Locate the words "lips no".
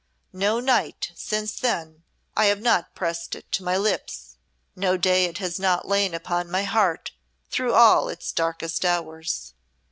3.77-4.97